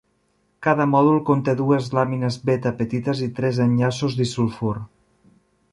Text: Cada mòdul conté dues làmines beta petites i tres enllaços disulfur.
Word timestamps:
Cada 0.67 0.87
mòdul 0.93 1.19
conté 1.27 1.53
dues 1.59 1.89
làmines 1.97 2.39
beta 2.51 2.73
petites 2.81 3.21
i 3.27 3.29
tres 3.41 3.61
enllaços 3.69 4.19
disulfur. 4.23 4.75